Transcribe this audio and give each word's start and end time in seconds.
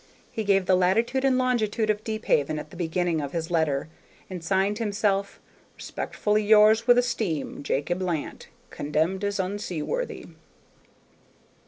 He 0.31 0.43
gave 0.43 0.65
the 0.65 0.73
latitude 0.75 1.23
and 1.23 1.37
longitude 1.37 1.91
of 1.91 2.03
Deephaven 2.03 2.57
at 2.57 2.71
the 2.71 2.75
beginning 2.75 3.21
of 3.21 3.33
his 3.33 3.51
letter, 3.51 3.87
and 4.31 4.43
signed 4.43 4.79
himself, 4.79 5.39
"Respectfully 5.75 6.43
yours 6.43 6.87
with 6.87 6.97
esteem, 6.97 7.61
Jacob 7.61 8.01
Lant 8.01 8.47
(condemned 8.71 9.23
as 9.23 9.39
unseaworthy)." 9.39 10.25